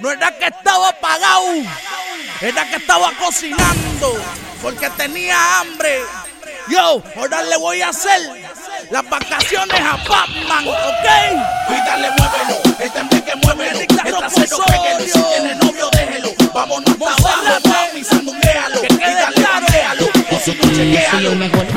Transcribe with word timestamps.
no 0.00 0.10
era 0.10 0.30
que 0.32 0.46
estaba 0.46 0.88
apagado, 0.88 1.46
era 2.40 2.68
que 2.68 2.76
estaba 2.76 3.12
cocinando 3.18 4.20
porque 4.62 4.88
tenía 4.90 5.60
hambre. 5.60 6.02
Yo, 6.68 7.02
ahora 7.16 7.42
le 7.42 7.56
voy 7.56 7.82
a 7.82 7.88
hacer 7.88 8.20
las 8.90 9.08
vacaciones 9.08 9.80
a 9.80 9.96
Batman, 10.08 10.68
¿ok? 10.68 11.06
Y 11.68 11.86
dale, 11.86 12.10
muévelo, 12.10 12.62
este 12.78 13.24
que 13.24 13.36
muévelo, 13.36 13.80
el 13.80 13.86
trasero 13.86 14.58
pégalo, 14.66 15.04
si 15.04 15.22
tiene 15.22 15.54
novio 15.56 15.90
déjelo, 15.90 16.30
vámonos 16.52 16.90
hasta 16.90 17.28
abajo, 17.28 17.68
mami, 17.68 18.04
sandunguéalo, 18.04 18.82
y 18.84 18.98
dale, 18.98 19.42
bandealo, 19.42 20.06
o 20.30 20.38
si 20.38 20.54
no 20.54 20.62
chequéalo. 20.62 21.69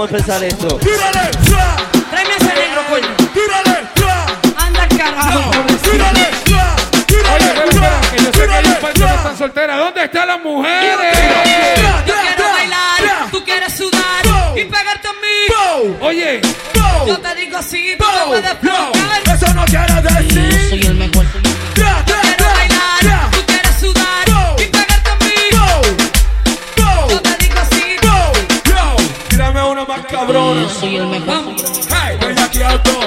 Vamos 0.00 0.14
a 0.14 0.16
empezar 0.16 0.42
esto. 0.42 0.78
¡Tírale! 0.78 1.30
Tráeme 2.08 2.34
ese 2.34 2.54
negro, 2.54 2.80
coño. 2.88 3.06
¡Tírale! 3.34 3.86
Anda 4.56 4.82
al 4.84 4.88
carajo. 4.96 5.50
¡Tírale! 5.82 6.30
Oye, 7.34 7.44
espera, 7.44 7.64
espera, 7.66 8.00
que 8.10 8.16
yo 8.24 8.32
sé 8.32 8.46
que 8.46 8.54
hay 8.54 8.64
un 8.64 8.74
par 8.76 8.92
que 8.94 9.00
no 9.00 9.06
están 9.08 9.36
solteras. 9.36 9.76
¿Dónde 9.78 10.04
están 10.04 10.28
las 10.28 10.40
mujeres? 10.42 10.79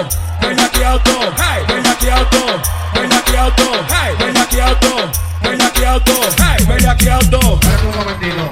Aquí 0.03 0.19
auto, 0.23 0.33
ven 0.41 0.59
aquí 0.59 0.83
auto, 0.83 1.33
hey, 1.37 1.63
ven 1.67 1.87
aquí 1.87 2.09
auto, 2.09 2.61
ven 2.93 3.13
aquí 3.13 3.35
auto, 3.35 3.71
hey, 3.89 4.15
ven 4.19 4.37
aquí 4.37 4.59
auto, 4.59 5.11
ven 5.41 5.61
aquí 5.61 5.83
auto, 5.83 6.13
hey, 6.37 6.65
ven 6.67 6.89
aquí 6.89 7.09
auto. 7.09 7.59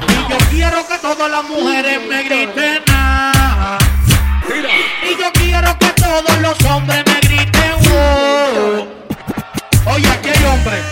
Y 0.07 0.31
yo 0.31 0.37
quiero 0.49 0.87
que 0.87 0.97
todas 0.97 1.31
las 1.31 1.43
mujeres 1.43 1.99
me 2.07 2.23
griten 2.23 2.83
ah. 2.89 3.77
Y 5.03 5.21
yo 5.21 5.31
quiero 5.33 5.77
que 5.77 5.87
todos 5.87 6.37
los 6.41 6.61
hombres 6.65 7.03
me 7.05 7.19
griten 7.19 7.71
wow. 7.89 8.87
Oye, 9.93 10.09
aquí 10.09 10.29
hay 10.29 10.45
hombres. 10.45 10.83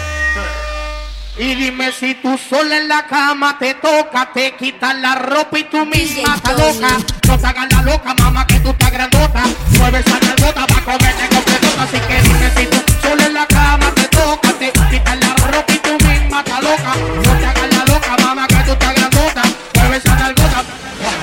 Y 1.37 1.55
dime 1.55 1.91
si 1.93 2.15
tú 2.15 2.37
sola 2.37 2.77
en 2.77 2.89
la 2.89 3.07
cama 3.07 3.57
te 3.57 3.73
toca, 3.75 4.29
te 4.33 4.55
quitas 4.57 4.93
la 4.99 5.15
ropa 5.15 5.57
y 5.57 5.63
tú 5.63 5.85
misma 5.85 6.35
estás 6.35 6.57
loca. 6.57 6.97
No 7.27 7.39
te 7.39 7.47
hagas 7.47 7.71
la 7.71 7.81
loca, 7.83 8.13
mamá, 8.13 8.45
que 8.45 8.59
tú 8.59 8.71
estás 8.71 8.91
grandota. 8.91 9.43
Mueve 9.79 9.99
esa 9.99 10.19
nalgota 10.19 10.67
pa' 10.67 10.81
comerte 10.83 11.25
completota. 11.33 11.83
Así 11.83 11.99
que 12.07 12.21
dime 12.21 12.49
si 12.55 12.65
tú 12.67 12.77
sola 13.01 13.25
en 13.25 13.33
la 13.33 13.45
cama 13.47 13.91
te 13.95 14.07
toca, 14.09 14.49
te 14.59 14.71
quitas 14.91 15.17
la 15.19 15.33
ropa 15.47 15.73
y 15.73 15.77
tú 15.77 15.97
misma 16.05 16.39
estás 16.41 16.61
loca. 16.61 16.91
No 17.25 17.31
te 17.39 17.45
hagas 17.45 17.69
la 17.75 17.85
loca, 17.85 18.17
mamá, 18.23 18.47
que 18.47 18.55
tú 18.65 18.71
estás 18.73 18.93
grandota. 18.95 19.41
Mueve 19.75 19.97
esa 19.97 20.15
nalgota. 20.15 20.63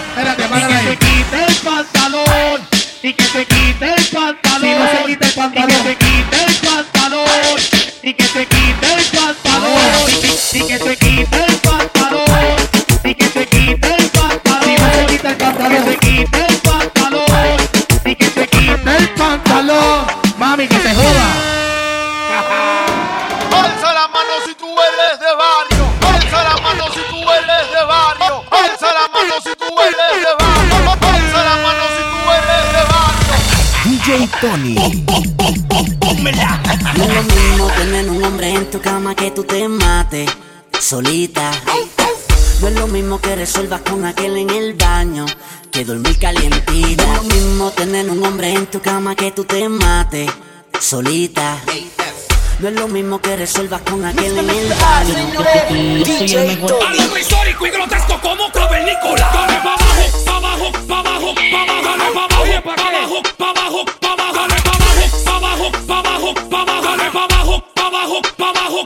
Espérate, 0.08 0.42
para 0.48 0.68
que 0.68 0.78
se 0.88 0.96
quite 0.96 1.44
el 1.48 1.54
pantalón. 1.56 2.60
Y 3.02 3.12
que 3.12 3.24
se 3.24 3.44
quite 3.44 3.94
el 3.94 4.04
pantalón. 4.06 4.60
Si 4.62 4.74
no 4.74 4.84
se 4.90 5.04
quita 5.06 5.26
el 5.26 5.34
pantalón. 5.34 5.70
Y 5.70 5.74
que 5.74 5.82
se 5.82 5.96
quite 5.96 6.44
el 6.46 6.54
pantalón. 6.66 7.60
Y 8.02 8.14
que 8.14 8.24
se 8.24 8.46
quite 8.46 8.65
tú 29.76 29.82
eres 29.82 30.16
de 30.24 30.32
barrio. 30.44 30.76
Alza 30.90 31.44
la 31.44 31.56
mano 31.62 31.84
si 31.94 32.02
tú 32.10 32.18
eres 32.38 32.64
de 32.74 32.82
barrio. 32.92 33.36
DJ 33.84 34.28
Tony. 34.40 34.74
No 36.96 37.04
es 37.04 37.14
lo 37.14 37.22
mismo 37.22 37.66
tener 37.76 38.08
un 38.08 38.24
hombre 38.24 38.54
en 38.54 38.70
tu 38.70 38.80
cama 38.80 39.14
que 39.14 39.30
tú 39.30 39.44
te 39.44 39.68
mates 39.68 40.30
solita. 40.80 41.50
No 42.60 42.68
es 42.68 42.74
lo 42.74 42.86
mismo 42.86 43.20
que 43.20 43.36
resuelvas 43.36 43.82
con 43.82 44.04
aquel 44.06 44.36
en 44.38 44.50
el 44.50 44.74
baño 44.74 45.26
que 45.70 45.84
dormir 45.84 46.18
calientita. 46.18 47.04
No 47.04 47.12
es 47.12 47.22
lo 47.22 47.34
mismo 47.34 47.70
tener 47.70 48.10
un 48.10 48.24
hombre 48.24 48.54
en 48.54 48.66
tu 48.66 48.80
cama 48.80 49.14
que 49.14 49.30
tú 49.30 49.44
te 49.44 49.68
mates 49.68 50.30
solita. 50.80 51.58
No 52.58 52.68
es 52.68 52.74
lo 52.74 52.88
mismo 52.88 53.20
que 53.20 53.36
resuelvas 53.36 53.82
con 53.82 54.02
aquel 54.02 54.38
en 54.38 54.48
el 54.48 54.68
baño. 54.68 55.14
Yo 55.98 56.04
soy 56.16 56.34
el 56.34 56.46
mejor. 56.46 56.78
Algo 56.88 57.18
histórico 57.18 57.66
y 57.66 57.70
grotesco 57.70 58.18
como 58.22 58.50
cavernícola. 58.50 59.30
Dale 59.34 59.60
pa' 59.60 59.74
abajo, 59.74 60.24
pa' 60.24 60.36
abajo, 60.36 60.72
pa' 60.88 60.98
abajo, 61.00 61.34
pa' 61.34 61.62
abajo, 61.62 61.82
dale 61.84 62.12
pa' 62.14 62.24
abajo, 62.24 62.42
Oye, 62.42 62.60
¿pa' 62.62 62.72
abajo, 62.72 63.22
pa' 63.36 63.50
abajo, 63.50 63.84
pa' 64.00 64.12
abajo, 64.12 64.34
dale 64.34 64.60
pa' 64.62 64.76
abajo, 64.76 65.04
pa' 65.26 65.36
abajo, 65.36 65.70
pa' 65.86 65.98
abajo, 65.98 66.34
pa' 66.48 66.60
abajo, 66.62 66.96
dale 66.96 67.10
pa' 67.10 67.24
abajo, 67.24 67.64
pa' 67.74 67.86
abajo, 67.86 68.22
pa' 68.38 68.48
abajo, 68.48 68.84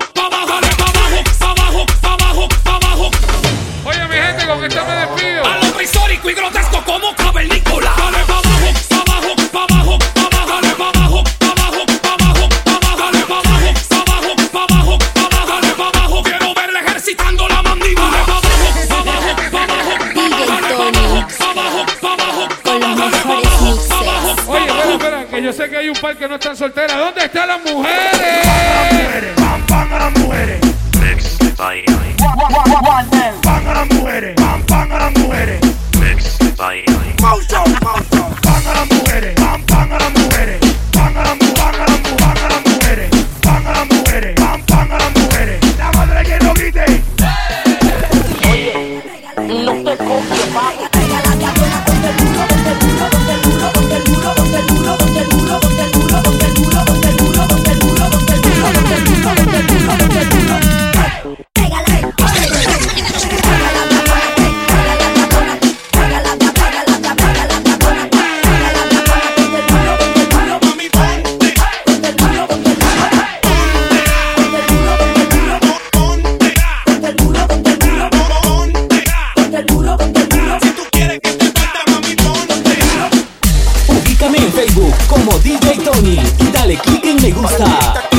par 26.01 26.17
que 26.17 26.27
no 26.27 26.37
están 26.37 26.57
solteras. 26.57 26.97
¿Dónde 26.97 27.25
están 27.25 27.49
las 27.49 27.61
mujeres? 27.63 28.47
Pam, 29.37 29.67
pam 29.67 29.93
a 29.93 29.99
las 29.99 30.13
mujeres. 30.19 30.61
Pam 33.43 33.69
a 33.69 33.75
las 33.75 33.87
mujeres. 33.91 34.35
Pam, 34.37 34.63
pam 34.63 34.93
a 34.93 34.99
las 34.99 35.13
mujeres. 35.19 35.61
Pausa, 36.57 37.65
pausa. 37.65 37.70
te 87.31 87.41
gusta. 87.41 88.10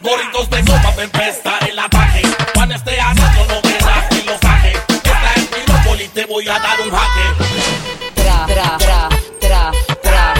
Gorritos 0.00 0.50
de 0.50 0.58
sopa 0.58 0.90
para 0.90 1.02
empezar 1.04 1.68
el 1.68 1.78
ataque. 1.78 2.22
Juan 2.54 2.70
este 2.70 3.00
asado 3.00 3.46
no 3.46 3.60
me 3.62 3.78
das 3.78 4.26
lo 4.26 4.38
saque. 4.38 4.72
Esta 4.72 5.32
es 5.36 5.50
Milópolis, 5.50 6.12
te 6.12 6.26
voy 6.26 6.46
a 6.48 6.58
dar 6.58 6.80
un 6.80 6.90
jaque. 6.90 8.12
Tra, 8.14 8.46
tra, 8.46 8.78
tra, 8.78 9.08
tra, 9.40 9.72
tra, 10.02 10.34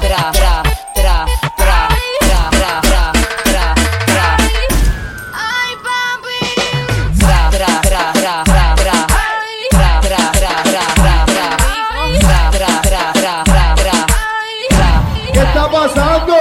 tra, 0.00 0.32
tra. 0.32 0.50
¿Qué 15.32 15.38
está 15.38 15.70
pasando? 15.70 16.36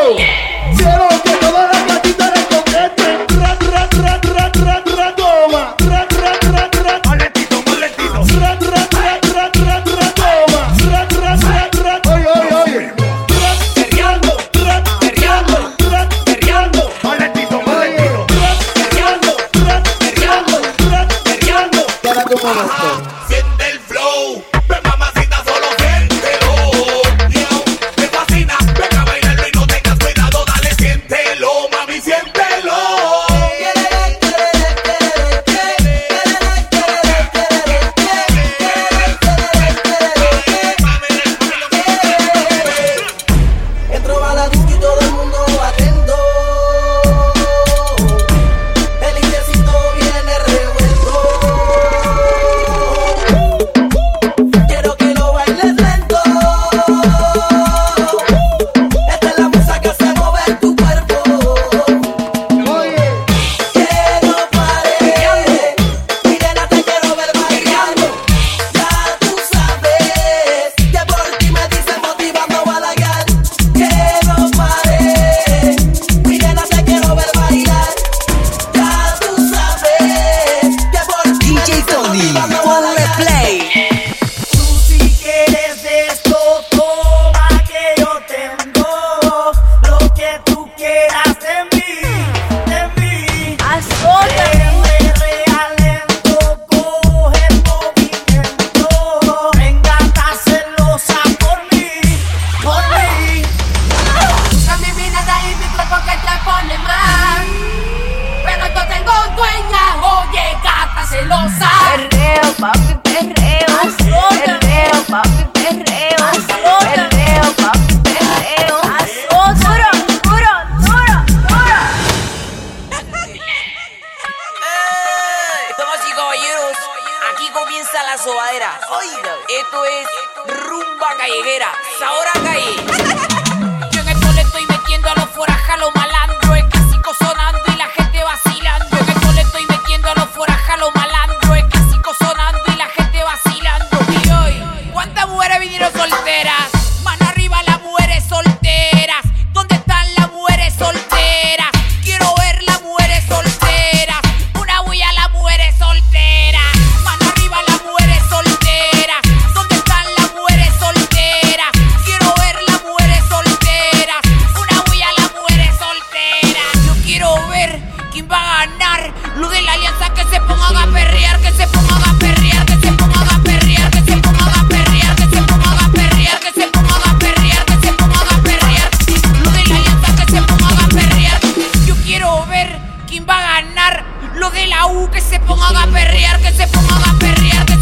que 185.12 185.20
se 185.20 185.40
pongan 185.42 185.76
a 185.76 185.88
perrear, 185.88 186.40
que 186.40 186.54
se 186.54 186.66
pongan 186.68 187.04
a 187.04 187.20
perrear. 187.20 187.79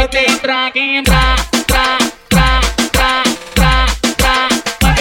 que 0.00 0.08
te 0.08 0.30
entra, 0.30 0.70
que 0.72 0.98
entra, 0.98 1.36
tra, 1.66 1.98
tra, 2.28 2.60
tra, 2.90 3.22
tra, 3.54 3.86
tra, 4.16 4.48
tra, 4.78 4.94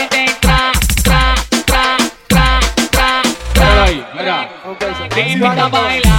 tra, 1.04 1.24
tra, 1.66 1.98
tra, 2.28 2.62
tra. 3.54 3.70
Bailar, 5.70 6.10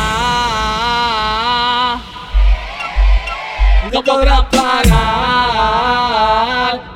no 3.92 4.02
podrás 4.02 4.42
parar, 4.50 5.20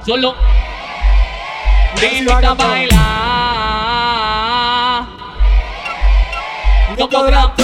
solo 0.06 0.34
te 1.96 2.06
invito 2.14 2.34
a 2.34 2.40
no 6.96 7.08
podrás. 7.08 7.63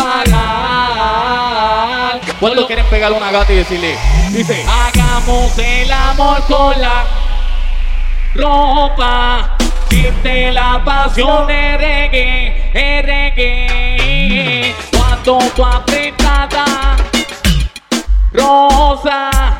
¿Cuándo 2.40 2.66
quieren 2.66 2.86
pegar 2.86 3.12
una 3.12 3.30
gata 3.30 3.52
y 3.52 3.56
decirle? 3.56 3.98
Dice, 4.30 4.64
hagamos 4.66 5.58
el 5.58 5.92
amor 5.92 6.42
con 6.48 6.80
la 6.80 7.04
ropa. 8.34 9.58
Siente 9.90 10.50
la 10.50 10.82
pasión 10.82 11.46
de 11.46 11.76
reggae, 11.76 12.70
de 12.72 13.02
reggae. 13.02 14.74
Cuando 14.90 15.38
tu 15.54 15.62
apretada 15.62 16.96
rosa. 18.32 19.59